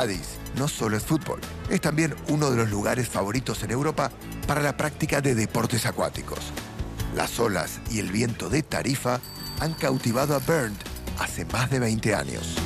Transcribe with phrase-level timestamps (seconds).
[0.00, 4.10] Cádiz no solo es fútbol, es también uno de los lugares favoritos en Europa
[4.46, 6.38] para la práctica de deportes acuáticos.
[7.14, 9.20] Las olas y el viento de Tarifa
[9.58, 10.78] han cautivado a Bernd
[11.18, 12.56] hace más de 20 años.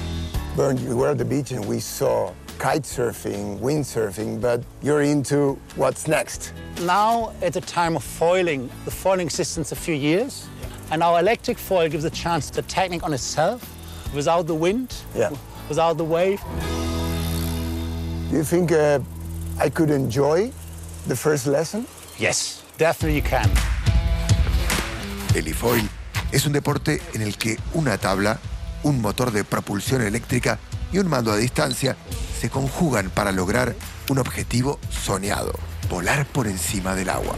[0.57, 5.59] Bernd, we were at the beach and we saw kite surfing, windsurfing, but you're into
[5.75, 6.53] what's next.
[6.87, 8.71] Now it's a time of foiling.
[8.85, 10.47] The foiling system's a few years,
[10.93, 13.61] and our electric foil gives a chance to technique on itself
[14.15, 15.31] without the wind, Yeah.
[15.69, 16.41] without the wave.
[18.35, 18.99] Do you think uh,
[19.61, 20.51] I could enjoy
[21.07, 21.87] the first lesson?
[22.19, 23.49] Yes, definitely you can.
[25.37, 25.89] El e-foil
[26.33, 28.41] es un deporte en el que una tabla,
[28.83, 30.59] un motor de propulsión eléctrica
[30.93, 31.97] y un mando a distancia
[32.41, 33.77] se conjugan para lograr
[34.09, 35.53] un objetivo soñado,
[35.89, 37.37] volar por encima del agua.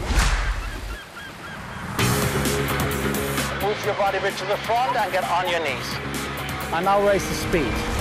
[3.61, 5.85] Move your body to the front and get on your knees.
[6.73, 7.96] And now raise the speed.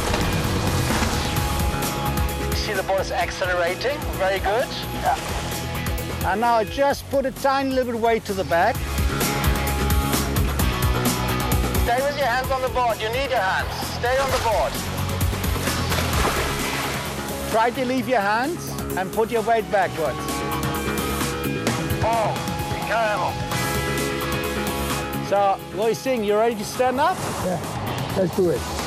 [2.66, 3.96] See the boat is accelerating.
[4.18, 4.66] Very good.
[6.26, 8.74] And now I just put a tiny little bit weight to the back.
[11.84, 13.00] Stay with your hands on the board.
[13.00, 13.70] You need your hands.
[13.94, 14.72] Stay on the board.
[17.52, 20.18] Try to leave your hands and put your weight backwards.
[22.02, 22.34] Oh,
[22.74, 23.32] be careful.
[25.28, 26.22] So, what are you?
[26.24, 27.16] You ready to stand up?
[27.44, 28.85] Yeah, Let's do it.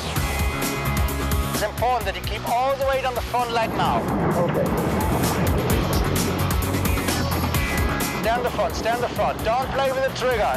[1.62, 4.00] It's important that you keep all the weight on the front leg now.
[4.44, 4.64] Okay.
[8.22, 9.44] Stand the front, stand the front.
[9.44, 10.40] Don't play with the trigger.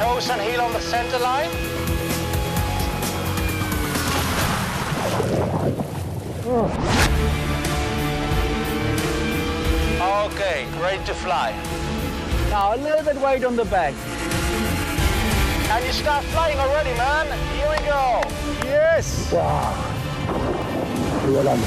[0.00, 1.50] Toes and heel on the center line.
[6.44, 6.68] Oh.
[10.26, 11.79] Okay, ready to fly.
[12.50, 13.94] Now a little bit weight on the back.
[15.70, 17.26] And you start flying already, man.
[17.54, 18.20] Here we go.
[18.66, 19.30] Yes.
[19.30, 21.62] Estoy volando.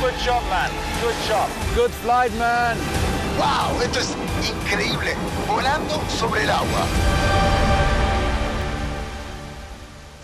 [0.00, 0.70] Good job, man.
[1.02, 1.50] Good job.
[1.74, 2.78] Good flight, man.
[3.36, 3.78] ¡Wow!
[3.82, 4.16] Esto es
[4.48, 5.14] increíble.
[5.46, 6.86] Volando sobre el agua.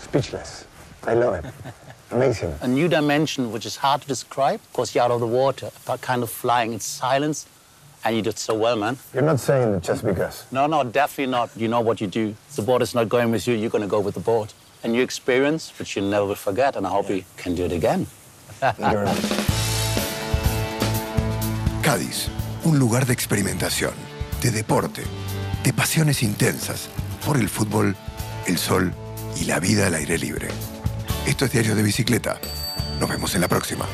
[0.01, 0.65] Speechless.
[1.05, 1.45] I love it.
[2.11, 2.53] Amazing.
[2.61, 6.01] A new dimension which is hard to describe because you're out of the water, but
[6.01, 6.73] kind of flying.
[6.73, 7.47] in silence,
[8.03, 8.97] and you did so well, man.
[9.13, 10.45] You're not saying it just because.
[10.51, 11.49] No, no, definitely not.
[11.55, 12.35] You know what you do.
[12.55, 13.55] The board is not going with you.
[13.55, 14.53] You're going to go with the board.
[14.83, 17.71] A new experience which you never will forget, and I hope you can do it
[17.71, 18.05] again.
[18.59, 19.21] Thank you very much.
[21.81, 22.29] Cádiz,
[22.65, 23.93] un lugar de experimentación,
[24.41, 25.03] de deporte,
[25.63, 26.87] de pasiones intensas
[27.25, 27.95] por el fútbol,
[28.47, 28.93] el sol
[29.39, 30.47] y la vida al aire libre.
[31.25, 32.39] Esto es Diario de Bicicleta.
[32.99, 33.85] Nos vemos en la próxima.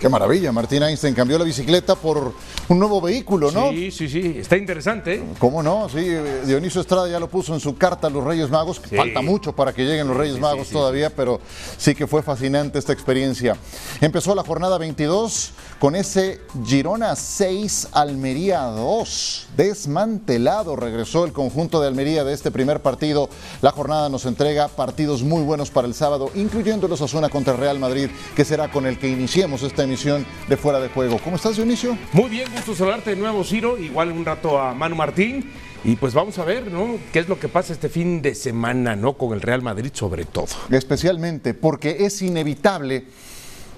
[0.00, 2.32] Qué maravilla, Martín Einstein cambió la bicicleta por
[2.70, 3.70] un nuevo vehículo, ¿no?
[3.70, 5.20] Sí, sí, sí, está interesante.
[5.40, 5.88] ¿Cómo no?
[5.88, 6.06] Sí,
[6.46, 8.80] Dionisio Estrada ya lo puso en su carta a los Reyes Magos.
[8.88, 8.94] Sí.
[8.94, 10.74] Falta mucho para que lleguen los Reyes sí, Magos sí.
[10.74, 11.40] todavía, pero
[11.76, 13.56] sí que fue fascinante esta experiencia.
[14.00, 19.48] Empezó la jornada 22 con ese Girona 6, Almería 2.
[19.56, 23.30] Desmantelado regresó el conjunto de Almería de este primer partido.
[23.62, 27.80] La jornada nos entrega partidos muy buenos para el sábado, incluyendo los Osasuna contra Real
[27.80, 31.18] Madrid, que será con el que iniciemos esta emisión de Fuera de Juego.
[31.24, 31.98] ¿Cómo estás, Dionisio?
[32.12, 33.78] Muy bien, gusto saludarte de nuevo, Ciro.
[33.78, 35.50] Igual un rato a Manu Martín.
[35.82, 36.98] Y pues vamos a ver, ¿no?
[37.10, 39.14] ¿Qué es lo que pasa este fin de semana, ¿no?
[39.14, 40.48] Con el Real Madrid sobre todo.
[40.70, 43.06] especialmente porque es inevitable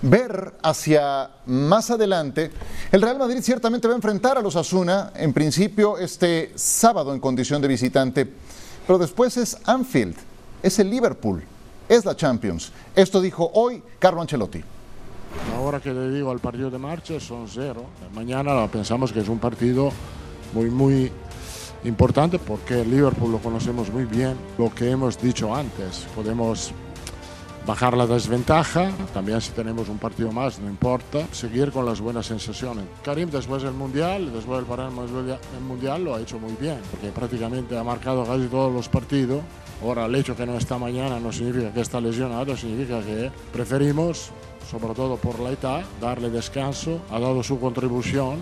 [0.02, 2.50] ver hacia más adelante.
[2.90, 7.20] El Real Madrid ciertamente va a enfrentar a los Asuna, en principio este sábado en
[7.20, 8.28] condición de visitante,
[8.84, 10.16] pero después es Anfield,
[10.60, 11.44] es el Liverpool,
[11.88, 12.72] es la Champions.
[12.96, 14.64] Esto dijo hoy Carlo Ancelotti.
[15.56, 17.84] Ahora que le digo al partido de marcha son cero.
[18.14, 19.90] Mañana pensamos que es un partido
[20.52, 21.12] muy, muy
[21.84, 24.36] importante porque Liverpool lo conocemos muy bien.
[24.58, 26.72] Lo que hemos dicho antes, podemos
[27.66, 32.26] bajar la desventaja, también si tenemos un partido más, no importa, seguir con las buenas
[32.26, 32.84] sensaciones.
[33.04, 37.08] Karim después del Mundial, después del parar el Mundial lo ha hecho muy bien, porque
[37.08, 39.42] prácticamente ha marcado casi todos los partidos.
[39.82, 44.30] Ahora el hecho que no está mañana no significa que está lesionado, significa que preferimos,
[44.72, 48.38] sobre todo por la edad, darle descanso, ha dado su contribución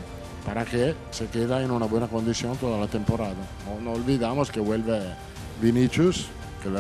[0.46, 3.34] para que se quede en una buena condición toda la temporada.
[3.66, 5.00] No, no olvidamos que vuelve
[5.60, 6.28] Vinicius,
[6.62, 6.70] que,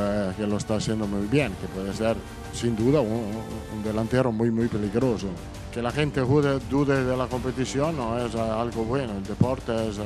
[0.46, 2.16] lo está haciendo muy bien, que puede ser
[2.54, 5.26] sin duda un, delantero muy, muy peligroso.
[5.74, 9.98] Que la gente dude, dude de la competición no es algo bueno, el deporte es
[9.98, 10.02] eh,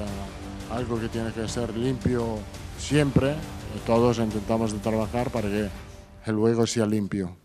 [0.72, 2.38] algo que tiene que ser limpio
[2.78, 3.34] siempre
[3.86, 5.68] todos intentamos de trabajar para que
[6.26, 7.43] el juego sea limpio.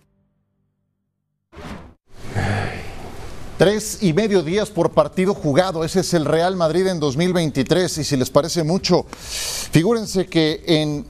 [3.59, 5.83] Tres y medio días por partido jugado.
[5.83, 7.97] Ese es el Real Madrid en 2023.
[7.97, 11.05] Y si les parece mucho, figúrense que en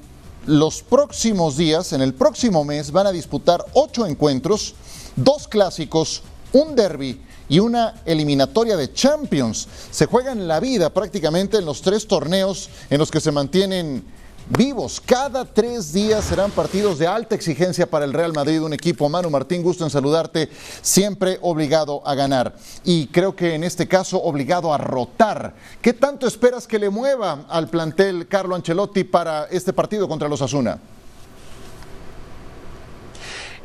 [0.47, 4.73] los próximos días, en el próximo mes, van a disputar ocho encuentros,
[5.15, 9.67] dos clásicos, un derby y una eliminatoria de Champions.
[9.91, 14.03] Se juegan la vida prácticamente en los tres torneos en los que se mantienen
[14.49, 14.99] vivos.
[14.99, 19.07] Cada tres días serán partidos de alta exigencia para el Real Madrid, un equipo.
[19.07, 20.49] Manu Martín, gusto en saludarte,
[20.81, 22.55] siempre obligado a ganar.
[22.83, 25.53] Y creo que en este caso obligado a rotar.
[25.81, 30.41] ¿Qué tanto esperas que le mueva al plantel Carlo Ancelotti para este partido contra los
[30.41, 30.79] Asuna?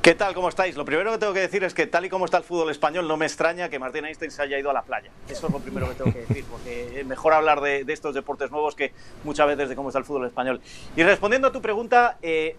[0.04, 0.34] ¿Qué tal?
[0.34, 0.76] ¿Cómo estáis?
[0.76, 3.08] Lo primero que tengo que decir es que tal y como está el fútbol español,
[3.08, 5.10] no me extraña que Martín Einstein se haya ido a la playa.
[5.30, 8.50] Eso es lo primero que tengo que decir, porque es mejor hablar de, estos deportes
[8.50, 8.92] nuevos que
[9.24, 10.60] muchas veces de cómo está el fútbol español.
[10.94, 12.54] Y respondiendo a tu pregunta, eh,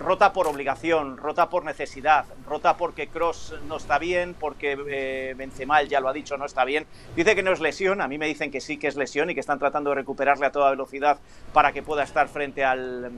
[0.00, 5.82] rota por obligación, rota por necesidad, rota porque Cross no está bien, porque eh, Benzema,
[5.82, 6.86] ya lo ha dicho, no está bien.
[7.14, 9.34] Dice que no es lesión, a mí me dicen que sí que es lesión y
[9.34, 11.18] que están tratando de recuperarle a toda velocidad
[11.52, 13.10] para que pueda estar frente al,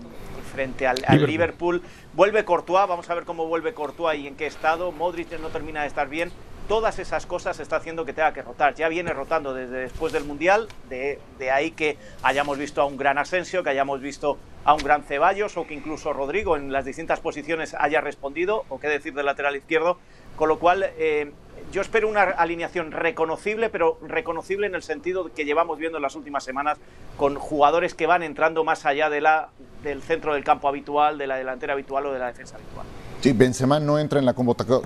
[0.48, 1.82] frente al, Liverpool.
[2.14, 4.90] Vuelve Courtois, vamos a ver cómo vuelve Courtois y en qué estado.
[4.90, 6.32] Modric no termina de estar bien.
[6.66, 8.74] Todas esas cosas está haciendo que tenga que rotar.
[8.74, 12.96] Ya viene rotando desde después del Mundial, de, de ahí que hayamos visto a un
[12.96, 16.84] gran Asensio, que hayamos visto a un gran Ceballos o que incluso Rodrigo en las
[16.84, 19.98] distintas posiciones haya respondido, o qué decir del lateral izquierdo.
[20.36, 21.32] Con lo cual, eh,
[21.72, 26.14] yo espero una alineación reconocible, pero reconocible en el sentido que llevamos viendo en las
[26.14, 26.78] últimas semanas
[27.16, 31.74] con jugadores que van entrando más allá del centro del campo habitual, de la delantera
[31.74, 32.86] habitual o de la defensa habitual.
[33.20, 34.34] Sí, Benzema no entra en la,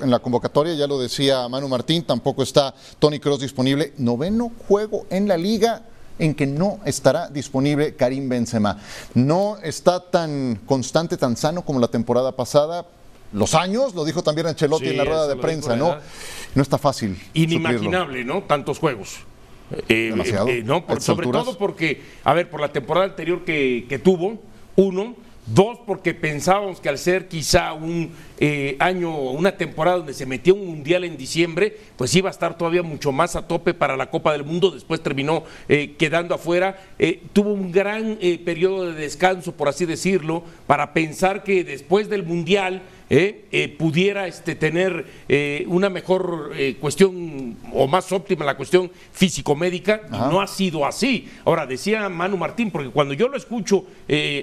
[0.01, 3.93] en la convocatoria, ya lo decía Manu Martín, tampoco está Tony Cross disponible.
[3.99, 5.83] Noveno juego en la liga
[6.19, 8.79] en que no estará disponible Karim Benzema.
[9.15, 12.87] No está tan constante, tan sano como la temporada pasada,
[13.33, 15.97] los años, lo dijo también Ancelotti en la rueda de prensa, ¿no?
[16.55, 17.21] No está fácil.
[17.35, 18.43] Inimaginable, ¿no?
[18.43, 19.21] Tantos juegos.
[19.89, 20.49] Eh, Demasiado.
[20.49, 24.39] Eh, no, sobre todo porque, a ver, por la temporada anterior que, que tuvo,
[24.77, 28.13] uno, Dos, porque pensábamos que al ser quizá un
[28.45, 32.59] eh, año una temporada donde se metió un mundial en diciembre, pues iba a estar
[32.59, 34.73] todavía mucho más a tope para la Copa del Mundo.
[34.73, 36.77] Después terminó eh, quedando afuera.
[36.99, 42.25] Eh, tuvo un gran periodo de descanso, por así decirlo, para pensar que después del
[42.25, 43.45] mundial ¿eh?
[43.53, 50.41] Eh, pudiera este, tener eh, una mejor cuestión o más óptima la cuestión físico-médica, no
[50.41, 51.29] ha sido así.
[51.45, 53.85] Ahora, decía Manu Martín, porque cuando yo lo escucho,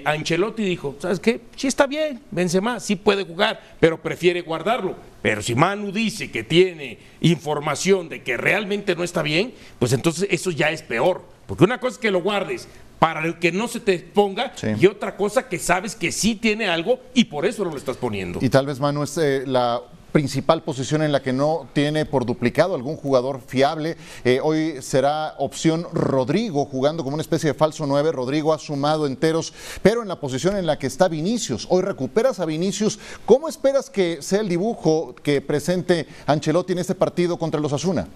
[0.04, 1.40] Ancelotti dijo, ¿sabes qué?
[1.56, 2.20] Sí está bien,
[2.62, 4.96] más, sí puede jugar, pero prefiere guardarlo.
[5.22, 10.28] Pero si Manu dice que tiene información de que realmente no está bien, pues entonces
[10.30, 11.22] eso ya es peor.
[11.46, 12.68] Porque una cosa es que lo guardes
[13.00, 17.00] para que no se te ponga y otra cosa que sabes que sí tiene algo
[17.14, 18.38] y por eso no lo estás poniendo.
[18.42, 19.80] Y tal vez Manu es eh, la
[20.10, 23.96] principal posición en la que no tiene por duplicado algún jugador fiable.
[24.24, 28.12] Eh, hoy será opción Rodrigo jugando como una especie de falso 9.
[28.12, 29.52] Rodrigo ha sumado enteros,
[29.82, 31.66] pero en la posición en la que está Vinicius.
[31.70, 32.98] Hoy recuperas a Vinicius.
[33.24, 38.06] ¿Cómo esperas que sea el dibujo que presente Ancelotti en este partido contra los Asuna?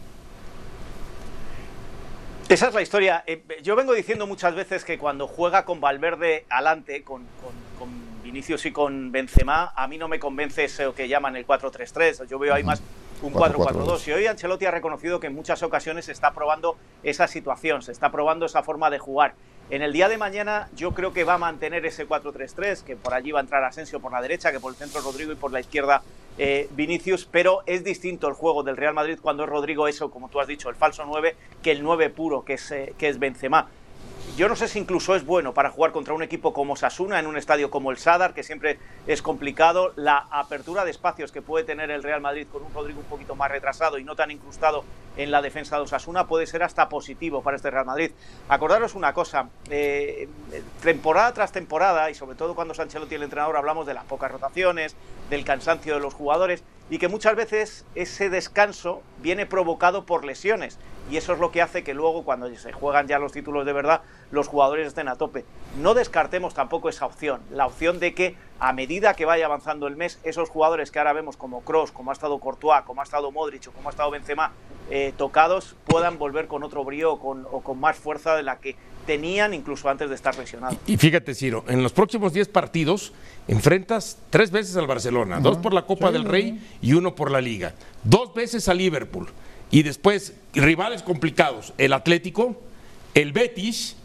[2.49, 3.25] Esa es la historia.
[3.27, 7.23] Eh, yo vengo diciendo muchas veces que cuando juega con Valverde alante, con,
[8.25, 12.27] Vinicius y con Benzema, a mí no me convence eso que llaman el 4-3-3.
[12.27, 12.83] Yo veo ahí más
[13.21, 14.09] un 4-4-2.
[14.09, 17.93] Y hoy Ancelotti ha reconocido que en muchas ocasiones se está probando esa situación, se
[17.93, 19.35] está probando esa forma de jugar.
[19.69, 23.13] En el día de mañana yo creo que va a mantener ese 4-3-3, que por
[23.13, 25.53] allí va a entrar Asensio por la derecha, que por el centro Rodrigo y por
[25.53, 26.03] la izquierda
[26.39, 30.31] eh, Vinicius, pero es distinto el juego del Real Madrid cuando es Rodrigo eso, como
[30.31, 33.19] tú has dicho, el falso 9, que el 9 puro, que es, eh, que es
[33.19, 33.69] Benzema
[34.37, 37.27] yo no sé si incluso es bueno para jugar contra un equipo como Sasuna en
[37.27, 39.93] un estadio como el Sadar, que siempre es complicado.
[39.95, 43.37] La apertura de espacios que puede tener el Real Madrid con un Rodrigo un poquito
[43.37, 44.85] más retrasado y no tan incrustado
[45.17, 48.11] en la defensa de Osasuna puede ser hasta positivo para este Real Madrid.
[48.49, 50.29] Acordaros una cosa, eh,
[50.83, 54.33] temporada tras temporada, y sobre todo cuando Sanchelo tiene el entrenador, hablamos de las pocas
[54.33, 54.97] rotaciones,
[55.31, 60.79] del cansancio de los jugadores y que muchas veces ese descanso viene provocado por lesiones
[61.11, 63.73] y eso es lo que hace que luego cuando se juegan ya los títulos de
[63.73, 65.45] verdad los jugadores estén a tope.
[65.81, 69.97] No descartemos tampoco esa opción, la opción de que a medida que vaya avanzando el
[69.97, 73.31] mes esos jugadores que ahora vemos como Cross, como ha estado Courtois, como ha estado
[73.31, 74.53] Modric o como ha estado Benzema
[74.91, 78.77] eh, tocados puedan volver con otro brío con, o con más fuerza de la que
[79.07, 80.79] tenían incluso antes de estar lesionados.
[80.87, 83.13] Y, fíjate, Ciro, en los próximos 10 partidos
[83.49, 87.41] enfrentas tres veces al Barcelona, dos por la Copa del Rey y uno por la
[87.41, 89.29] Liga, dos veces al Liverpool.
[89.71, 92.57] Y después rivales complicados, el Atlético,
[93.15, 93.97] el Betis,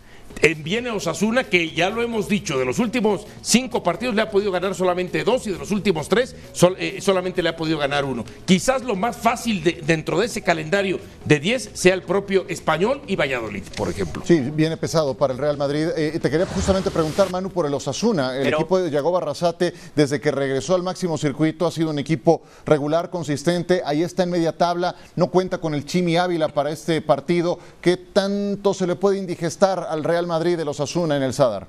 [0.58, 4.52] viene Osasuna, que ya lo hemos dicho, de los últimos cinco partidos le ha podido
[4.52, 6.36] ganar solamente dos y de los últimos tres
[6.78, 8.24] eh, solamente le ha podido ganar uno.
[8.46, 13.16] Quizás lo más fácil dentro de ese calendario de 10 sea el propio Español y
[13.16, 14.24] Valladolid, por ejemplo.
[14.26, 15.88] Sí, viene pesado para el Real Madrid.
[15.96, 18.38] Eh, te quería justamente preguntar, Manu, por el Osasuna.
[18.38, 22.42] El equipo de Yagoba Arrasate, desde que regresó al máximo circuito, ha sido un equipo
[22.66, 23.82] regular, consistente.
[23.86, 27.60] Ahí está en media tabla, no cuenta con el Chimi Ávila para este partido.
[27.82, 31.68] ¿Qué tanto se le puede indigestar al Real Madrid de los Asuna en el Sadar?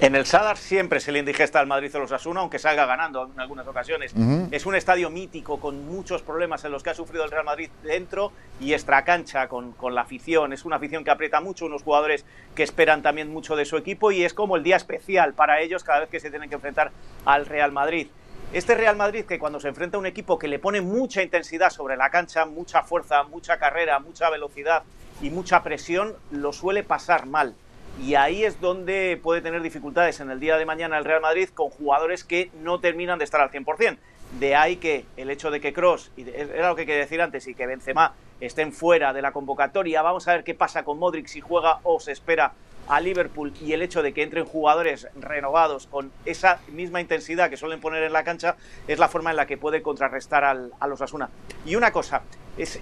[0.00, 3.28] En el Sadar siempre se le indigesta al Madrid de los Asuna, aunque salga ganando
[3.34, 4.14] en algunas ocasiones.
[4.52, 7.68] Es un estadio mítico con muchos problemas en los que ha sufrido el Real Madrid
[7.82, 10.52] dentro y extracancha con, con la afición.
[10.52, 12.24] Es una afición que aprieta mucho, unos jugadores
[12.54, 15.82] que esperan también mucho de su equipo y es como el día especial para ellos
[15.82, 16.92] cada vez que se tienen que enfrentar
[17.24, 18.06] al Real Madrid.
[18.52, 21.70] Este Real Madrid que cuando se enfrenta a un equipo que le pone mucha intensidad
[21.70, 24.84] sobre la cancha, mucha fuerza, mucha carrera, mucha velocidad
[25.20, 27.54] y mucha presión, lo suele pasar mal.
[28.00, 31.48] Y ahí es donde puede tener dificultades en el día de mañana el Real Madrid
[31.52, 33.98] con jugadores que no terminan de estar al 100%.
[34.38, 37.54] De ahí que el hecho de que Cross, era lo que quería decir antes, y
[37.54, 41.40] que Benzema estén fuera de la convocatoria, vamos a ver qué pasa con Modric si
[41.40, 42.52] juega o se espera
[42.88, 47.56] a Liverpool y el hecho de que entren jugadores renovados con esa misma intensidad que
[47.56, 50.86] suelen poner en la cancha es la forma en la que puede contrarrestar al, a
[50.86, 51.30] los Asuna.
[51.64, 52.22] Y una cosa,
[52.56, 52.80] es,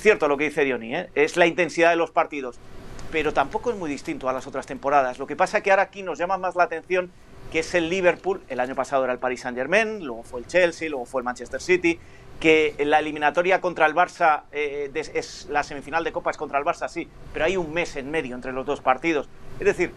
[0.00, 1.10] cierto lo que dice Diony, ¿eh?
[1.14, 2.58] es la intensidad de los partidos,
[3.10, 5.18] pero tampoco es muy distinto a las otras temporadas.
[5.18, 7.10] Lo que pasa es que ahora aquí nos llama más la atención
[7.52, 10.46] que es el Liverpool, el año pasado era el Paris Saint Germain, luego fue el
[10.46, 12.00] Chelsea, luego fue el Manchester City,
[12.40, 16.64] que la eliminatoria contra el Barça eh, es la semifinal de Copa es contra el
[16.64, 19.28] Barça, sí, pero hay un mes en medio entre los dos partidos.
[19.58, 19.92] Es decir,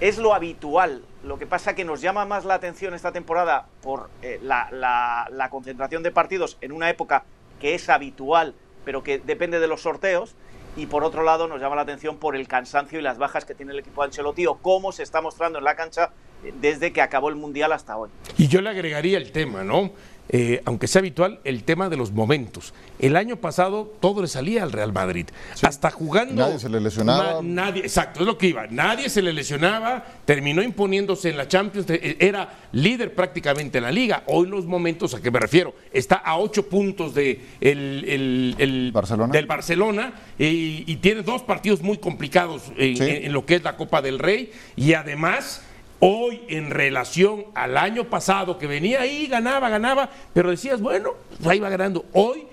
[0.00, 1.02] es lo habitual.
[1.22, 6.02] Lo que pasa que nos llama más la atención esta temporada por eh, la, concentración
[6.02, 7.24] de partidos en una época
[7.60, 8.54] que es habitual,
[8.84, 10.34] pero que depende de los sorteos.
[10.76, 13.54] Y por otro lado, nos llama la atención por el cansancio y las bajas que
[13.54, 16.10] tiene el equipo de Ancelotti o cómo se está mostrando en la cancha
[16.44, 18.10] eh, desde que acabó el Mundial hasta hoy.
[18.36, 19.92] Y yo le agregaría el tema, ¿no?
[20.28, 22.74] Eh, aunque sea habitual, el tema de los momentos.
[22.98, 25.26] El año pasado todo le salía al Real Madrid.
[25.62, 26.34] Hasta jugando.
[26.34, 27.40] Nadie se le lesionaba.
[27.42, 28.66] nadie, exacto, es lo que iba.
[28.66, 33.92] Nadie se le lesionaba, terminó imponiéndose en la Champions, eh, era líder prácticamente en la
[33.92, 34.24] liga.
[34.26, 35.74] Hoy los momentos, ¿a qué me refiero?
[35.92, 39.32] Está a ocho puntos de el, Barcelona.
[39.32, 44.18] del Barcelona y, tiene dos partidos muy complicados en lo que es la Copa del
[44.18, 45.62] Rey y además
[45.98, 51.14] Hoy, en relación al año pasado, que venía ahí, ganaba, ganaba, pero decías, bueno,
[51.46, 52.04] ahí va ganando.
[52.12, 52.46] Hoy,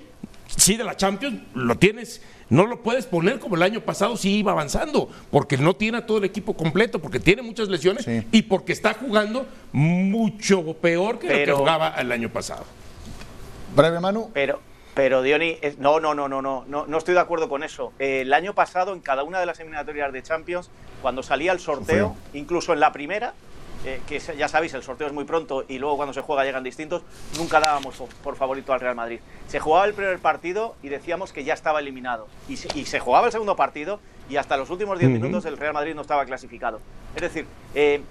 [0.55, 4.37] sí, de la Champions, lo tienes, no lo puedes poner como el año pasado, sí
[4.37, 8.43] iba avanzando, porque no tiene a todo el equipo completo, porque tiene muchas lesiones y
[8.43, 12.63] porque está jugando mucho peor que lo que jugaba el año pasado.
[13.75, 14.29] Breve, Manu.
[14.33, 14.61] Pero,
[14.93, 17.91] pero Diony, no, no, no, no, no, no, no estoy de acuerdo con eso.
[17.99, 20.69] el año pasado, en cada una de las eliminatorias de Champions,
[21.03, 23.33] cuando salía el sorteo, incluso en la primera,
[23.85, 26.63] eh, que ya sabéis, el sorteo es muy pronto y luego cuando se juega llegan
[26.63, 27.03] distintos,
[27.37, 29.19] nunca dábamos por favorito al Real Madrid.
[29.47, 32.29] Se jugaba el primer partido y decíamos que ya estaba eliminado.
[32.47, 35.93] Y se, jugaba el segundo partido y hasta los últimos 10 minutos el Real Madrid
[35.93, 36.79] no estaba clasificado.
[37.17, 37.45] Es decir,
[37.75, 38.01] eh,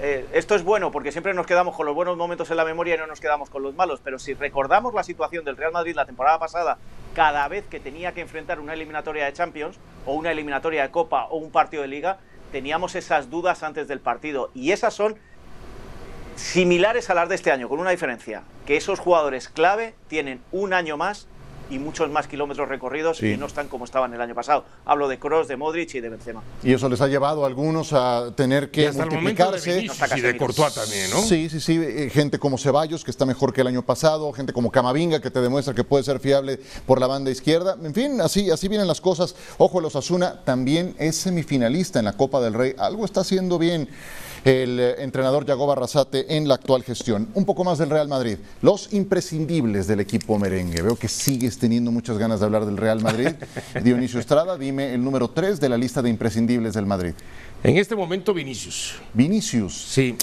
[0.00, 2.94] eh, esto es bueno porque siempre nos quedamos con los buenos momentos en la memoria
[2.94, 5.94] y no nos quedamos con los malos, pero si recordamos la situación del Real Madrid
[5.94, 6.78] la temporada pasada,
[7.14, 11.26] cada vez que tenía que enfrentar una eliminatoria de Champions o una eliminatoria de Copa
[11.30, 12.18] o un partido de Liga,
[12.52, 14.50] teníamos esas dudas antes del partido.
[14.54, 15.16] Y esas son
[16.36, 20.72] similares a las de este año, con una diferencia, que esos jugadores clave tienen un
[20.72, 21.28] año más
[21.70, 24.64] y muchos más kilómetros recorridos y no están como estaban el año pasado.
[24.84, 26.42] Hablo de Kroos, de Modric y de Benzema.
[26.62, 29.86] Y eso les ha llevado a algunos a tener que multiplicarse.
[30.16, 31.22] y de Courtois también, ¿no?
[31.22, 31.80] Sí, sí, sí.
[31.82, 35.30] Eh, gente como Ceballos, que está mejor que el año pasado, gente como Camavinga, que
[35.30, 37.76] te demuestra que puede ser fiable por la banda izquierda.
[37.82, 39.34] En fin, así, así vienen las cosas.
[39.58, 42.74] Ojo, los Asuna también es semifinalista en la Copa del Rey.
[42.78, 43.88] Algo está haciendo bien
[44.44, 47.28] el eh, entrenador Yago Barrasate en la actual gestión.
[47.34, 48.36] Un poco más del Real Madrid.
[48.60, 50.82] Los imprescindibles del equipo merengue.
[50.82, 53.28] Veo que sigues teniendo muchas ganas de hablar del Real Madrid.
[53.82, 57.14] Dionisio Estrada, dime el número 3 de la lista de imprescindibles del Madrid.
[57.62, 58.96] En este momento, Vinicius.
[59.14, 59.72] Vinicius.
[59.72, 60.16] Sí.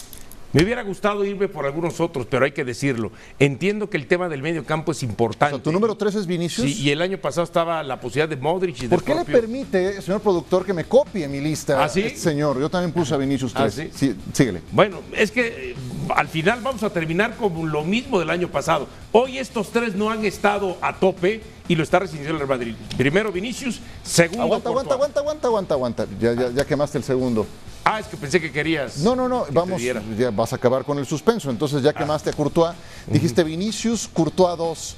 [0.53, 3.12] Me hubiera gustado irme por algunos otros, pero hay que decirlo.
[3.39, 5.60] Entiendo que el tema del medio campo es importante.
[5.60, 6.67] ¿Tu número 3 es Vinicius?
[6.67, 9.24] Sí, y el año pasado estaba la posibilidad de Modric y de ¿Por qué le
[9.24, 11.81] permite, señor productor, que me copie mi lista?
[11.81, 12.01] ¿Ah, sí?
[12.01, 13.65] Este señor, yo también puse a Vinicius 3.
[13.65, 14.15] ¿Ah, sí?
[14.34, 14.62] síguele.
[14.72, 15.75] Bueno, es que eh,
[16.15, 18.88] al final vamos a terminar con lo mismo del año pasado.
[19.13, 22.75] Hoy estos tres no han estado a tope y lo está recibiendo el Madrid.
[22.97, 24.43] Primero Vinicius, segundo.
[24.43, 26.07] Aguanta, aguanta, aguanta, aguanta, aguanta, aguanta.
[26.19, 27.47] Ya, ya, ya quemaste el segundo.
[27.85, 28.97] Ah, es que pensé que querías.
[28.97, 31.49] No, no, no, vamos, ya vas a acabar con el suspenso.
[31.49, 31.93] Entonces ya ah.
[31.93, 32.75] quemaste a Courtois.
[33.07, 34.95] Dijiste Vinicius, Courtois 2.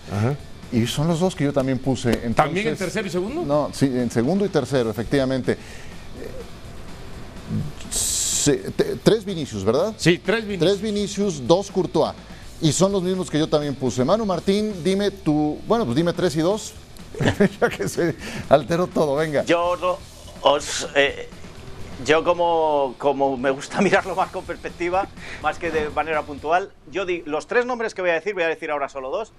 [0.72, 2.10] Y son los dos que yo también puse.
[2.10, 3.46] Entonces, ¿También en tercero y segundo?
[3.46, 5.56] No, sí, en segundo y tercero, efectivamente.
[7.92, 9.94] Sí, te- tres Vinicius, ¿verdad?
[9.96, 10.72] Sí, tres Vinicius.
[10.72, 12.16] Tres Vinicius, dos Courtois.
[12.64, 14.06] Y son los mismos que yo también puse.
[14.06, 15.60] Manu Martín, dime tu.
[15.68, 16.74] Bueno, pues dime tres y dos.
[17.60, 18.16] ya que se
[18.48, 19.44] alteró todo, venga.
[19.44, 19.78] Yo
[20.42, 21.28] os, eh,
[22.06, 25.10] yo como, como me gusta mirarlo más con perspectiva,
[25.42, 28.44] más que de manera puntual, yo di, los tres nombres que voy a decir, voy
[28.44, 29.34] a decir ahora solo dos.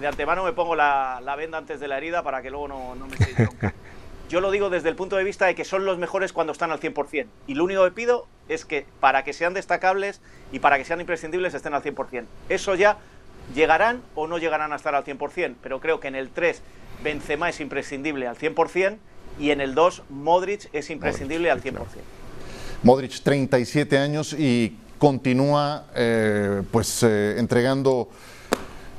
[0.00, 2.94] De antemano me pongo la, la venda antes de la herida para que luego no,
[2.94, 3.74] no me bronca.
[4.34, 6.72] Yo lo digo desde el punto de vista de que son los mejores cuando están
[6.72, 7.26] al 100%.
[7.46, 11.00] Y lo único que pido es que para que sean destacables y para que sean
[11.00, 12.24] imprescindibles estén al 100%.
[12.48, 12.98] Eso ya
[13.54, 16.62] llegarán o no llegarán a estar al 100%, pero creo que en el 3
[17.04, 18.96] Benzema es imprescindible al 100%
[19.38, 21.76] y en el 2 Modric es imprescindible al 100%.
[22.82, 28.08] Modric, 37 años y continúa eh, pues eh, entregando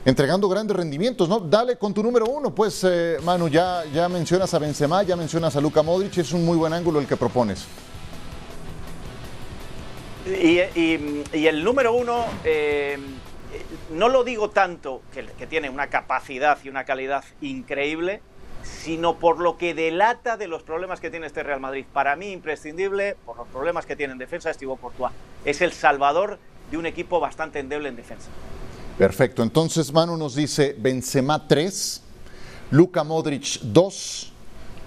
[0.05, 1.39] entregando grandes rendimientos, ¿no?
[1.39, 5.55] Dale con tu número uno, pues eh, Manu, ya, ya mencionas a Benzema, ya mencionas
[5.55, 7.65] a Luka Modric, es un muy buen ángulo el que propones.
[10.27, 12.97] Y, el número uno, eh,
[13.91, 18.21] no lo digo tanto que, que tiene una capacidad y una calidad increíble,
[18.63, 21.85] sino por lo que delata de los problemas que tiene este Real Madrid.
[21.91, 25.13] Para mí, imprescindible, por los problemas que tiene en defensa, es Thibaut Courtois.
[25.45, 26.39] Es el salvador
[26.71, 28.29] de un equipo bastante endeble en defensa.
[28.97, 32.01] Perfecto, entonces Manu nos dice Benzema 3,
[32.71, 34.31] Luka Modric 2,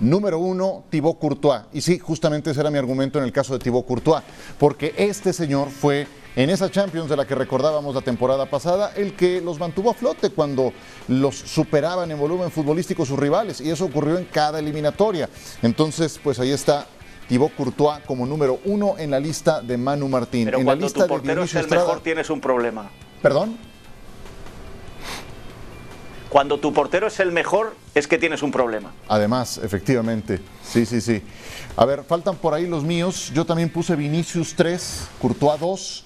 [0.01, 1.63] número 1, Thibaut Courtois.
[1.75, 4.23] Y sí, justamente ese era mi argumento en el caso de Thibaut Courtois,
[4.59, 9.15] porque este señor fue en esa Champions de la que recordábamos la temporada pasada, el
[9.15, 10.73] que los mantuvo a flote cuando
[11.09, 15.29] los superaban en volumen futbolístico sus rivales, y eso ocurrió en cada eliminatoria.
[15.63, 16.87] Entonces, pues ahí está
[17.29, 20.47] Thibaut Courtois como número uno en la lista de Manu Martín.
[20.47, 22.91] Pero en la lista tu de portero es Dionisio el Estrada- mejor, tienes un problema.
[23.21, 23.68] ¿Perdón?
[26.29, 28.93] Cuando tu portero es el mejor, es que tienes un problema.
[29.09, 30.41] Además, efectivamente.
[30.63, 31.23] Sí, sí, sí.
[31.77, 33.33] A ver, faltan por ahí los míos.
[33.35, 36.05] Yo también puse Vinicius 3, Courtois 2.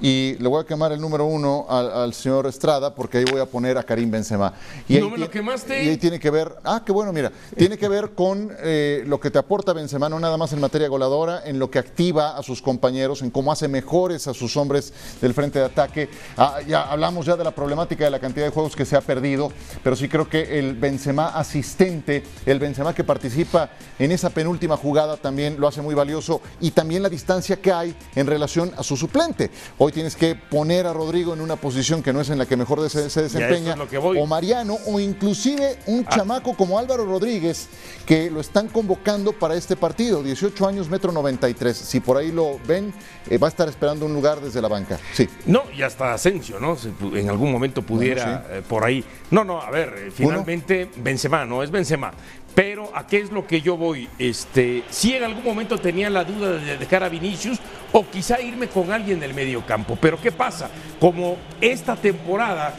[0.00, 3.40] Y le voy a quemar el número uno al, al señor Estrada porque ahí voy
[3.40, 4.52] a poner a Karim Benzema.
[4.88, 5.84] Y ¿No ahí me lo quemaste?
[5.84, 9.20] Y ahí tiene que ver, ah, qué bueno, mira, tiene que ver con eh, lo
[9.20, 12.42] que te aporta Benzema, no nada más en materia goleadora, en lo que activa a
[12.42, 16.08] sus compañeros, en cómo hace mejores a sus hombres del frente de ataque.
[16.36, 19.00] Ah, ya hablamos ya de la problemática de la cantidad de juegos que se ha
[19.00, 19.52] perdido,
[19.82, 25.16] pero sí creo que el Benzema asistente, el Benzema que participa en esa penúltima jugada
[25.16, 28.96] también lo hace muy valioso y también la distancia que hay en relación a su
[28.96, 29.50] suplente.
[29.86, 32.56] Hoy tienes que poner a Rodrigo en una posición que no es en la que
[32.56, 34.16] mejor se, se eso es desempeña, lo que voy.
[34.18, 37.68] o Mariano, o inclusive un chamaco como Álvaro Rodríguez,
[38.06, 41.76] que lo están convocando para este partido, 18 años, metro 93.
[41.76, 42.94] Si por ahí lo ven,
[43.28, 44.98] eh, va a estar esperando un lugar desde la banca.
[45.12, 45.28] Sí.
[45.44, 46.76] No, y hasta Asensio, ¿no?
[46.76, 49.04] Si en algún momento pudiera Bueno, eh, por ahí.
[49.32, 52.14] No, no, a ver, eh, finalmente Benzema, no es Benzema.
[52.54, 56.24] Pero a qué es lo que yo voy, este, si en algún momento tenía la
[56.24, 57.58] duda de dejar a Vinicius
[57.92, 59.98] o quizá irme con alguien del medio campo.
[60.00, 60.70] Pero ¿qué pasa?
[61.00, 62.74] Como esta temporada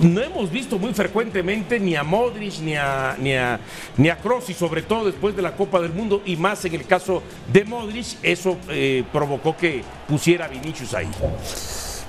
[0.00, 3.60] no hemos visto muy frecuentemente ni a Modric ni a ni a
[3.96, 6.86] ni a y sobre todo después de la Copa del Mundo y más en el
[6.86, 7.22] caso
[7.52, 11.08] de Modric, eso eh, provocó que pusiera a Vinicius ahí.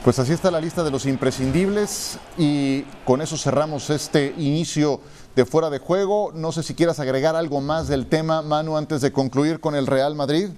[0.04, 5.00] Pues así está la lista de los imprescindibles y con eso cerramos este inicio
[5.36, 6.32] de fuera de juego.
[6.34, 9.88] No sé si quieras agregar algo más del tema, Manu, antes de concluir con el
[9.88, 10.50] Real Madrid.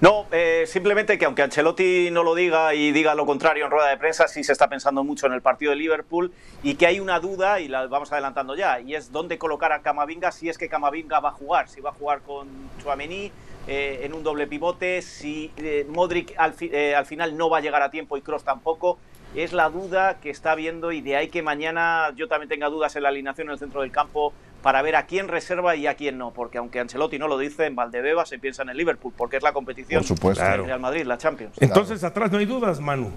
[0.00, 3.88] No, eh, simplemente que aunque Ancelotti no lo diga y diga lo contrario en rueda
[3.88, 6.30] de prensa, sí se está pensando mucho en el partido de Liverpool
[6.62, 9.82] y que hay una duda, y la vamos adelantando ya, y es dónde colocar a
[9.82, 12.46] Camavinga si es que Camavinga va a jugar, si va a jugar con
[12.80, 13.32] Chouameni
[13.66, 17.60] eh, en un doble pivote, si eh, Modric al, eh, al final no va a
[17.60, 18.98] llegar a tiempo y Cross tampoco.
[19.34, 22.96] Es la duda que está viendo y de ahí que mañana yo también tenga dudas
[22.96, 25.94] en la alineación en el centro del campo para ver a quién reserva y a
[25.94, 29.12] quién no, porque aunque Ancelotti no lo dice, en Valdebeba se piensa en el Liverpool,
[29.16, 30.42] porque es la competición Por supuesto.
[30.42, 30.64] del Claro.
[30.66, 31.54] Real Madrid, la Champions.
[31.60, 33.12] Entonces atrás no hay dudas, Manu.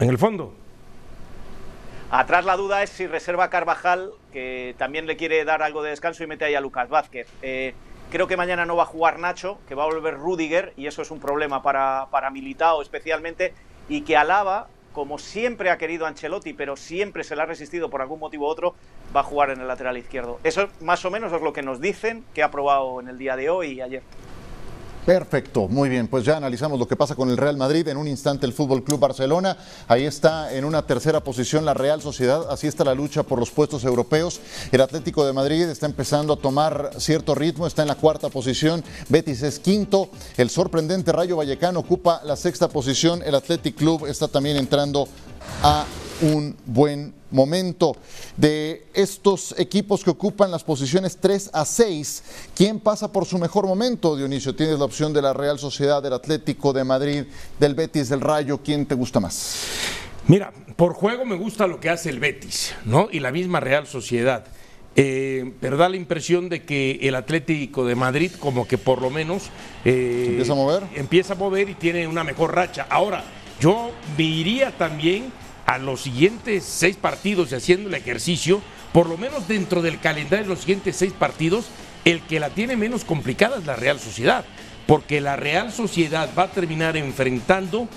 [0.00, 0.54] En el fondo.
[2.10, 5.90] Atrás la duda es si reserva a Carvajal, que también le quiere dar algo de
[5.90, 7.26] descanso y mete ahí a Lucas Vázquez.
[7.42, 7.74] Eh,
[8.10, 11.02] creo que mañana no va a jugar Nacho, que va a volver Rudiger, y eso
[11.02, 13.52] es un problema para, para Militao especialmente,
[13.88, 18.00] y que Alaba, como siempre ha querido Ancelotti, pero siempre se le ha resistido por
[18.00, 18.74] algún motivo u otro,
[19.14, 20.38] va a jugar en el lateral izquierdo.
[20.44, 23.36] Eso más o menos es lo que nos dicen, que ha probado en el día
[23.36, 24.02] de hoy y ayer.
[25.04, 27.86] Perfecto, muy bien, pues ya analizamos lo que pasa con el Real Madrid.
[27.88, 29.54] En un instante el Fútbol Club Barcelona,
[29.86, 33.50] ahí está en una tercera posición la Real Sociedad, así está la lucha por los
[33.50, 34.40] puestos europeos.
[34.72, 38.82] El Atlético de Madrid está empezando a tomar cierto ritmo, está en la cuarta posición,
[39.10, 44.26] Betis es quinto, el sorprendente Rayo Vallecano ocupa la sexta posición, el Athletic Club está
[44.26, 45.06] también entrando
[45.62, 45.84] a
[46.22, 47.96] un buen momento.
[48.36, 52.22] De estos equipos que ocupan las posiciones 3 a 6,
[52.54, 54.54] ¿quién pasa por su mejor momento, Dionisio?
[54.54, 57.24] Tienes la opción de la Real Sociedad, del Atlético de Madrid,
[57.58, 58.60] del Betis, del Rayo.
[58.62, 59.66] ¿Quién te gusta más?
[60.26, 63.08] Mira, por juego me gusta lo que hace el Betis, ¿no?
[63.10, 64.46] Y la misma Real Sociedad.
[64.96, 69.10] Eh, pero da la impresión de que el Atlético de Madrid, como que por lo
[69.10, 69.50] menos.
[69.84, 70.82] Eh, ¿Empieza a mover?
[70.94, 72.86] Empieza a mover y tiene una mejor racha.
[72.88, 73.24] Ahora,
[73.60, 75.32] yo me iría también
[75.66, 78.60] a los siguientes seis partidos y haciendo el ejercicio,
[78.92, 81.66] por lo menos dentro del calendario de los siguientes seis partidos,
[82.04, 84.44] el que la tiene menos complicada es la Real Sociedad.
[84.86, 87.88] Porque la Real Sociedad va a terminar enfrentando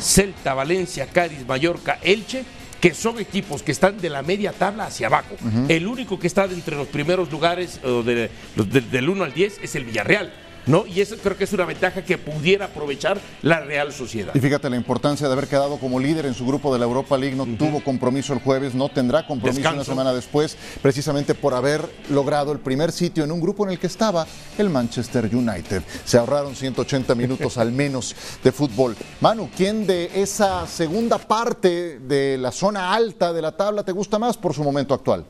[0.00, 2.44] Celta, Valencia, Cádiz, Mallorca, Elche
[2.80, 5.34] que son equipos que están de la media tabla hacia abajo.
[5.68, 10.32] El único que está entre los primeros lugares del 1 al 10 es el Villarreal.
[10.66, 10.86] ¿No?
[10.86, 14.34] Y eso creo que es una ventaja que pudiera aprovechar la Real Sociedad.
[14.34, 17.16] Y fíjate la importancia de haber quedado como líder en su grupo de la Europa
[17.16, 21.82] League, no tuvo compromiso el jueves, no tendrá compromiso una semana después, precisamente por haber
[22.10, 24.26] logrado el primer sitio en un grupo en el que estaba
[24.58, 25.82] el Manchester United.
[26.04, 28.96] Se ahorraron 180 minutos al menos de fútbol.
[29.20, 34.18] Manu, ¿quién de esa segunda parte de la zona alta de la tabla te gusta
[34.18, 35.24] más por su momento actual?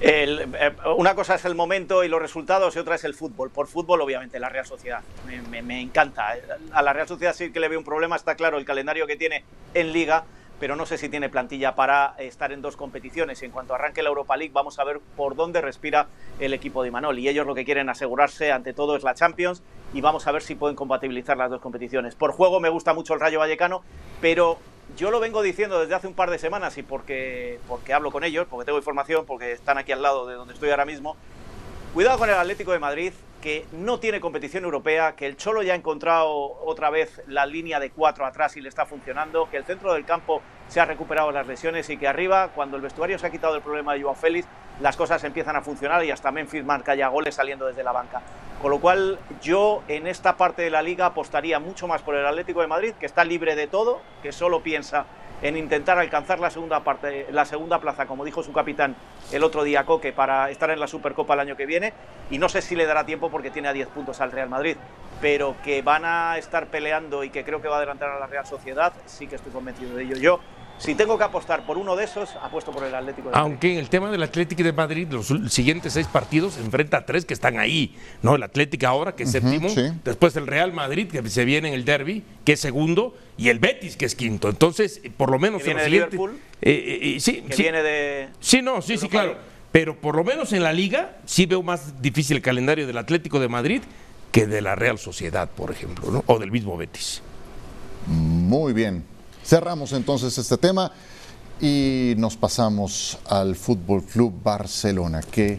[0.00, 0.46] Eh,
[0.96, 3.50] una cosa es el momento y los resultados y otra es el fútbol.
[3.50, 5.00] Por fútbol, obviamente, la Real Sociedad.
[5.50, 6.34] Me, encanta.
[6.72, 8.16] A la Real Sociedad sí que le veo un problema.
[8.16, 10.24] Está claro el calendario que tiene en Liga,
[10.60, 13.42] pero no sé si tiene plantilla para estar en dos competiciones.
[13.42, 16.06] En cuanto arranque la Europa League, vamos a ver por dónde respira
[16.38, 17.18] el equipo de Manol.
[17.18, 19.62] Y ellos lo que quieren asegurarse, ante todo, es la Champions.
[19.92, 22.14] Y vamos a ver si pueden compatibilizar las dos competiciones.
[22.14, 23.82] Por juego me gusta mucho el Rayo Vallecano,
[24.20, 24.58] pero
[24.96, 28.24] yo lo vengo diciendo desde hace un par de semanas y porque, porque hablo con
[28.24, 31.16] ellos, porque tengo información, porque están aquí al lado de donde estoy ahora mismo.
[31.94, 35.72] Cuidado con el Atlético de Madrid, que no tiene competición europea, que el Cholo ya
[35.72, 36.30] ha encontrado
[36.64, 40.04] otra vez la línea de cuatro atrás y le está funcionando, que el centro del
[40.04, 43.56] campo se ha recuperado las lesiones y que arriba, cuando el vestuario se ha quitado
[43.56, 44.46] el problema de Joao Félix,
[44.80, 48.22] las cosas empiezan a funcionar y hasta Memphis marca ya goles saliendo desde la banca.
[48.62, 52.26] Con lo cual yo en esta parte de la liga apostaría mucho más por el
[52.26, 55.06] Atlético de Madrid, que está libre de todo, que solo piensa
[55.42, 56.82] en intentar alcanzar la segunda
[57.30, 58.96] la segunda plaza, como dijo su capitán
[59.32, 61.92] el otro día Coque, para estar en la Supercopa el año que viene.
[62.30, 64.76] Y no sé si le dará tiempo porque tiene a 10 puntos al Real Madrid,
[65.20, 68.26] pero que van a estar peleando y que creo que va a adelantar a la
[68.26, 70.16] Real Sociedad, sí que estoy convencido de ello.
[70.16, 70.40] Yo
[70.78, 73.42] si tengo que apostar por uno de esos, apuesto por el Atlético de Madrid.
[73.42, 77.24] Aunque en el tema del Atlético de Madrid, los siguientes seis partidos enfrenta a tres
[77.24, 78.36] que están ahí, ¿no?
[78.36, 79.68] El Atlético ahora, que es séptimo,
[80.04, 83.58] después el Real Madrid, que se viene en el derby, que es segundo, y el
[83.58, 84.48] Betis, que es quinto.
[84.48, 85.62] Entonces, por lo menos...
[85.62, 86.38] ¿Que viene de Liverpool?
[86.62, 88.28] Eh, eh, eh, sí, que viene de...
[88.40, 89.36] Sí, no, sí, sí, claro.
[89.70, 93.38] Pero por lo menos en la Liga sí veo más difícil el calendario del Atlético
[93.38, 93.82] de Madrid
[94.32, 96.24] que de la Real Sociedad, por ejemplo, ¿no?
[96.26, 97.22] O del mismo Betis.
[98.06, 99.04] Muy bien.
[99.48, 100.92] Cerramos entonces este tema
[101.58, 105.22] y nos pasamos al Fútbol Club Barcelona.
[105.22, 105.58] Qué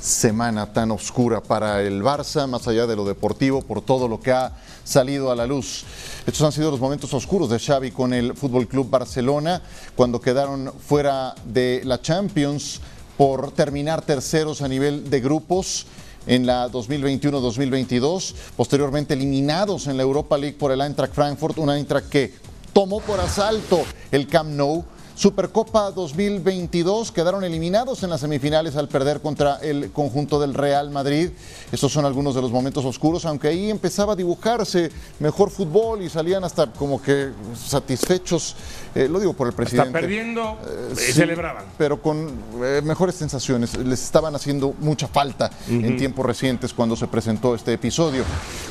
[0.00, 4.30] semana tan oscura para el Barça, más allá de lo deportivo, por todo lo que
[4.30, 4.52] ha
[4.84, 5.82] salido a la luz.
[6.24, 9.60] Estos han sido los momentos oscuros de Xavi con el Fútbol Club Barcelona,
[9.96, 12.80] cuando quedaron fuera de la Champions
[13.18, 15.86] por terminar terceros a nivel de grupos
[16.26, 22.08] en la 2021-2022, posteriormente eliminados en la Europa League por el Eintracht Frankfurt, una Eintracht
[22.08, 22.43] que
[22.74, 24.84] tomó por asalto el Camp Nou
[25.14, 31.30] Supercopa 2022 quedaron eliminados en las semifinales al perder contra el conjunto del Real Madrid.
[31.70, 36.10] Estos son algunos de los momentos oscuros, aunque ahí empezaba a dibujarse mejor fútbol y
[36.10, 38.56] salían hasta como que satisfechos,
[38.92, 39.88] eh, lo digo por el presidente.
[39.88, 40.58] Está perdiendo,
[40.90, 41.66] eh, celebraban.
[41.78, 43.76] Pero con eh, mejores sensaciones.
[43.78, 48.24] Les estaban haciendo mucha falta en tiempos recientes cuando se presentó este episodio.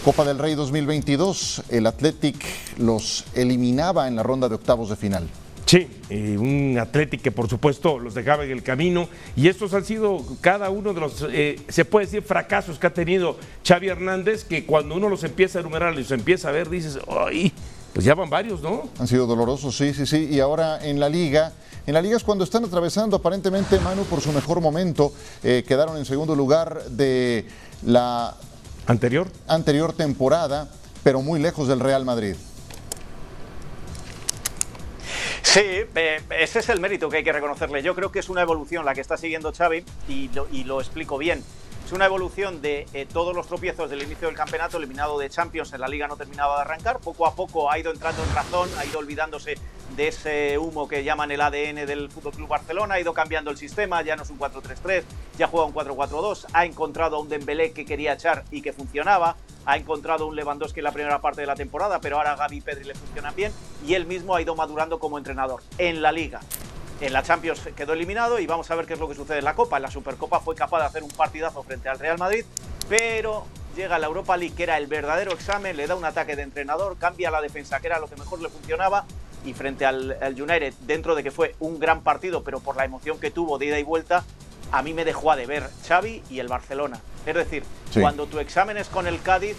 [0.03, 2.43] Copa del Rey 2022, el Athletic
[2.77, 5.29] los eliminaba en la ronda de octavos de final.
[5.65, 5.87] Sí,
[6.37, 10.69] un Atlético que por supuesto los dejaba en el camino y estos han sido cada
[10.69, 14.95] uno de los, eh, se puede decir, fracasos que ha tenido Xavi Hernández, que cuando
[14.95, 17.53] uno los empieza a enumerar y los empieza a ver, dices, ¡ay!
[17.93, 18.89] Pues ya van varios, ¿no?
[18.99, 20.27] Han sido dolorosos, sí, sí, sí.
[20.29, 21.53] Y ahora en la liga,
[21.85, 25.13] en la liga es cuando están atravesando aparentemente Manu por su mejor momento.
[25.43, 27.45] Eh, quedaron en segundo lugar de
[27.85, 28.35] la
[28.87, 30.69] anterior, anterior temporada,
[31.03, 32.35] pero muy lejos del Real Madrid.
[35.53, 37.83] Sí, eh, ese es el mérito que hay que reconocerle.
[37.83, 41.43] Yo creo que es una evolución la que está siguiendo Xavi y lo, explico bien.
[41.85, 45.71] Es una evolución de eh, todos los tropiezos del inicio del campeonato, eliminado de Champions,
[45.73, 46.97] en la liga no terminaba de arrancar.
[47.01, 49.53] Poco a poco ha ido entrando en razón, ha ido olvidándose
[49.95, 53.57] de ese humo que llaman el ADN del Fútbol Club Barcelona, ha ido cambiando el
[53.57, 55.03] sistema, ya no es un 4-3-3,
[55.37, 59.35] ya juega un 4-4-2, ha encontrado a un Dembélé que quería echar y que funcionaba,
[59.65, 62.61] ha encontrado un Lewandowski en la primera parte de la temporada, pero ahora Gaby y
[62.61, 63.51] Pedri le funcionan bien
[63.85, 66.41] y él mismo ha ido madurando como entrenador en la liga.
[67.01, 69.45] En la Champions quedó eliminado y vamos a ver qué es lo que sucede en
[69.45, 69.77] la Copa.
[69.77, 72.45] En la Supercopa fue capaz de hacer un partidazo frente al Real Madrid,
[72.87, 76.35] pero llega a la Europa League, que era el verdadero examen, le da un ataque
[76.35, 79.05] de entrenador, cambia la defensa, que era lo que mejor le funcionaba,
[79.45, 83.19] y frente al, United, dentro de que fue un gran partido, pero por la emoción
[83.19, 84.23] que tuvo de ida y vuelta,
[84.71, 86.99] a mí me dejó a deber Xavi y el Barcelona.
[87.25, 89.57] Es decir, cuando tu examen es con el Cádiz,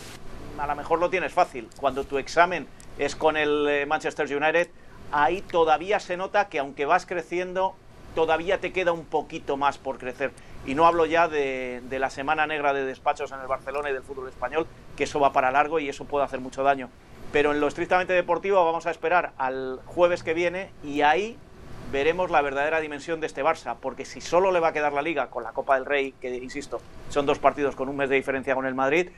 [0.59, 1.69] a lo mejor lo tienes fácil.
[1.79, 2.67] Cuando tu examen
[2.99, 4.69] es con el eh, Manchester United,
[5.13, 7.75] ahí todavía se nota que aunque vas creciendo,
[8.15, 10.33] todavía te queda un poquito más por crecer.
[10.67, 13.93] Y no hablo ya de, de, la semana negra de despachos en el Barcelona y
[13.93, 14.67] del fútbol español,
[14.97, 16.89] que eso va para largo y eso puede hacer mucho daño.
[17.35, 21.37] Pero en lo estrictamente deportivo vamos a esperar al jueves que viene y ahí
[21.91, 25.03] veremos la verdadera dimensión de este Barça, porque si solo le va a quedar la
[25.03, 28.15] liga con la Copa del Rey, que insisto, son dos partidos con un mes de
[28.15, 29.09] diferencia con el Madrid,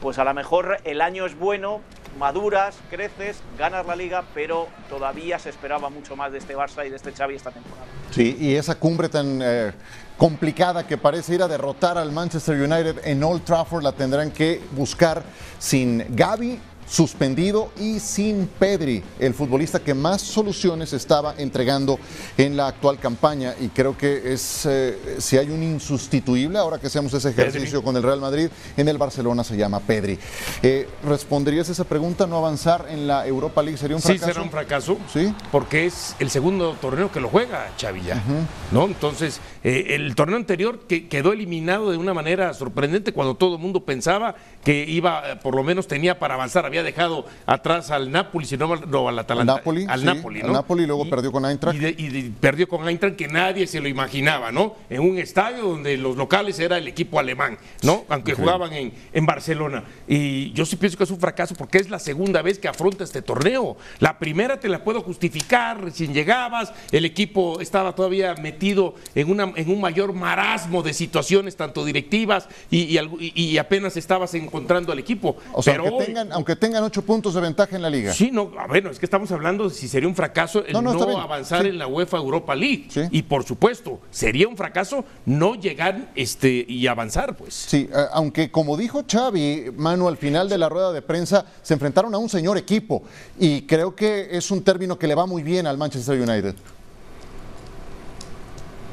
[0.00, 1.80] pues a lo mejor el año es bueno,
[2.16, 6.90] maduras, creces, ganas la liga, pero todavía se esperaba mucho más de este Barça y
[6.90, 7.86] de este Xavi esta temporada.
[8.12, 9.72] Sí, y esa cumbre tan eh,
[10.16, 14.60] complicada que parece ir a derrotar al Manchester United en Old Trafford la tendrán que
[14.76, 15.24] buscar
[15.58, 21.98] sin Gaby suspendido y sin Pedri, el futbolista que más soluciones estaba entregando
[22.36, 23.54] en la actual campaña.
[23.60, 27.96] Y creo que es, eh, si hay un insustituible, ahora que hacemos ese ejercicio con
[27.96, 30.18] el Real Madrid, en el Barcelona se llama Pedri.
[30.62, 32.26] Eh, ¿Responderías esa pregunta?
[32.26, 34.26] ¿No avanzar en la Europa League sería un fracaso?
[34.26, 35.34] Sí, será un fracaso, ¿Sí?
[35.50, 38.22] porque es el segundo torneo que lo juega Chavilla.
[38.70, 38.84] ¿no?
[38.84, 43.60] Entonces, eh, el torneo anterior que quedó eliminado de una manera sorprendente cuando todo el
[43.60, 48.46] mundo pensaba que iba, por lo menos tenía para avanzar había dejado atrás al Napoli,
[48.46, 49.56] si no, al Atalanta.
[49.56, 50.46] Napoli, al Napoli, ¿no?
[50.48, 51.78] Al Napoli y luego perdió con Eintracht.
[51.80, 54.76] Y, perdió con Eintracht que nadie se lo imaginaba, ¿no?
[54.90, 58.04] En un estadio donde los locales era el equipo alemán, ¿no?
[58.08, 59.84] Aunque jugaban en, en Barcelona.
[60.06, 63.04] Y yo sí pienso que es un fracaso porque es la segunda vez que afronta
[63.04, 63.76] este torneo.
[63.98, 69.53] La primera te la puedo justificar, recién llegabas, el equipo estaba todavía metido en, una,
[69.56, 75.36] en un mayor marasmo de situaciones, tanto directivas y, y, apenas estabas encontrando al equipo.
[75.52, 78.12] O sea, Pero aunque, tengan, aunque tengan ocho puntos de ventaja en la liga.
[78.12, 80.90] Sí, no, bueno, es que estamos hablando de si sería un fracaso el no,
[81.20, 82.88] avanzar en la UEFA Europa League.
[83.10, 87.54] Y por supuesto, sería un fracaso no llegar este, y avanzar, pues.
[87.54, 92.14] Sí, aunque como dijo Xavi, Manu, al final de la rueda de prensa se enfrentaron
[92.14, 93.02] a un señor equipo.
[93.38, 96.54] Y creo que es un término que le va muy bien al Manchester United.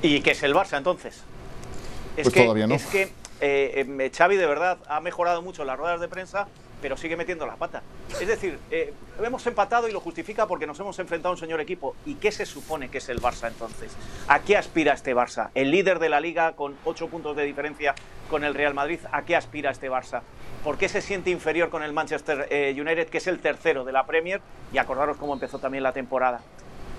[0.01, 1.23] ¿Y qué es el Barça entonces?
[2.17, 2.75] Es pues que, todavía no.
[2.75, 3.03] Es que
[3.41, 6.47] eh, eh, Xavi de verdad ha mejorado mucho las ruedas de prensa
[6.81, 7.83] pero sigue metiendo la pata.
[8.19, 11.61] Es decir, eh, hemos empatado y lo justifica porque nos hemos enfrentado a un señor
[11.61, 11.95] equipo.
[12.05, 13.91] ¿Y qué se supone que es el Barça entonces?
[14.27, 15.49] ¿A qué aspira este Barça?
[15.53, 17.93] El líder de la liga con ocho puntos de diferencia
[18.29, 20.21] con el Real Madrid, ¿a qué aspira este Barça?
[20.63, 23.91] ¿Por qué se siente inferior con el Manchester eh, United, que es el tercero de
[23.91, 24.41] la Premier?
[24.73, 26.41] Y acordaros cómo empezó también la temporada.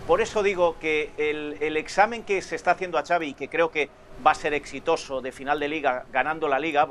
[0.06, 3.70] Por eso digo que el, examen que se está haciendo a Xavi y que creo
[3.70, 3.88] que
[4.26, 6.86] va a ser exitoso de final de liga, ganando la liga,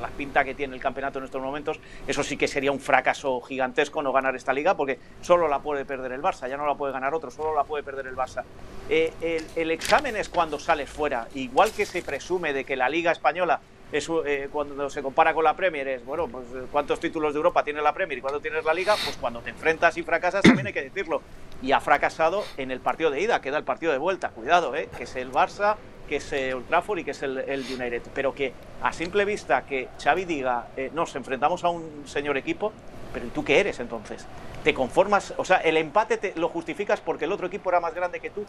[0.00, 3.40] la pinta que tiene el campeonato en estos momentos, eso sí que sería un fracaso
[3.40, 6.74] gigantesco no ganar esta liga, porque solo la puede perder el Barça, ya no la
[6.74, 8.44] puede ganar otro, solo la puede perder el Barça.
[8.90, 13.12] Eh, el, examen es cuando sales fuera, igual que se presume de que la liga
[13.12, 17.38] española es, eh, cuando se compara con la Premier es, bueno, pues cuántos títulos de
[17.38, 20.42] Europa tiene la Premier y cuándo tienes la liga, pues cuando te enfrentas y fracasas
[20.42, 21.22] también hay que decirlo.
[21.62, 24.88] Y ha fracasado en el partido de ida, queda el partido de vuelta, cuidado, eh,
[24.96, 28.02] que es el Barça que es el Trafford y que es el, United.
[28.14, 32.72] Pero que a simple vista que Xavi diga, eh, nos enfrentamos a un señor equipo,
[33.12, 34.26] pero ¿y tú qué eres entonces?
[34.62, 35.34] ¿Te conformas?
[35.36, 38.30] O sea, el empate te, lo justificas porque el otro equipo era más grande que
[38.30, 38.44] tú.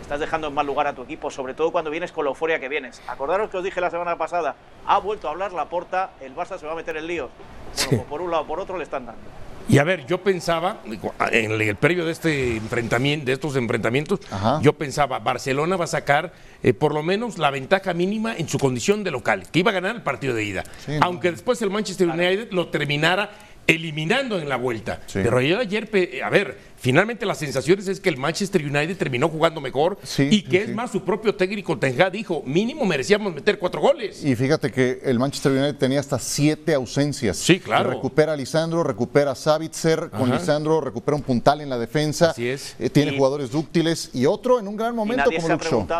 [0.00, 2.58] Estás dejando en mal lugar a tu equipo, sobre todo cuando vienes con la euforia
[2.58, 3.00] que vienes.
[3.06, 6.58] Acordaros que os dije la semana pasada, ha vuelto a hablar la porta, el Barça
[6.58, 7.30] se va a meter en líos.
[7.76, 9.22] Bueno, pues por un lado o por otro le están dando.
[9.68, 10.82] Y a ver, yo pensaba,
[11.30, 14.20] en el previo de este enfrentamiento, de estos enfrentamientos,
[14.62, 18.58] yo pensaba, Barcelona va a sacar eh, por lo menos la ventaja mínima en su
[18.58, 20.64] condición de local, que iba a ganar el partido de ida.
[21.00, 23.30] Aunque después el Manchester United lo terminara
[23.70, 25.00] eliminando en la vuelta.
[25.12, 25.88] Pero yo ayer,
[26.24, 30.62] a ver, finalmente las sensaciones es que el Manchester United terminó jugando mejor y que
[30.62, 34.24] es más su propio técnico Tenga dijo, mínimo merecíamos meter cuatro goles.
[34.24, 37.36] Y fíjate que el Manchester United tenía hasta siete ausencias.
[37.36, 37.90] Sí, claro.
[37.90, 42.30] Recupera a Lisandro, recupera a Savitzer, con Lisandro recupera un puntal en la defensa.
[42.30, 42.76] Así es.
[42.78, 45.94] Eh, tiene jugadores dúctiles y otro en un gran momento como Luke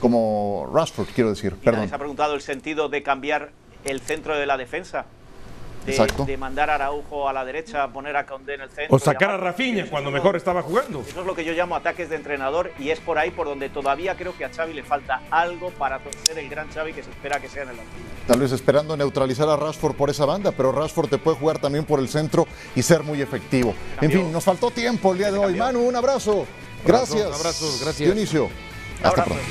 [0.00, 1.54] Como Rashford, quiero decir.
[1.56, 1.88] Perdón.
[1.88, 3.50] se ha preguntado el sentido de cambiar
[3.84, 5.06] el centro de la defensa
[5.86, 8.96] de, mandar a Araujo a la derecha, poner a Condé en el centro.
[8.96, 11.04] O sacar a Rafinha cuando mejor estaba jugando.
[11.06, 13.68] Eso es lo que yo llamo ataques de entrenador y es por ahí por donde
[13.68, 17.10] todavía creo que a Xavi le falta algo para ser el gran Xavi que se
[17.10, 17.76] espera que sea en el
[18.26, 21.84] Tal vez esperando neutralizar a Rashford por esa banda, pero Rashford te puede jugar también
[21.84, 23.74] por el centro y ser muy efectivo.
[24.00, 25.54] En fin, nos faltó tiempo el día de hoy.
[25.54, 26.46] Manu, un abrazo.
[26.84, 27.26] Gracias.
[27.26, 27.96] Un abrazo, gracias.
[27.98, 28.48] Dionisio.
[29.02, 29.44] Hasta pronto.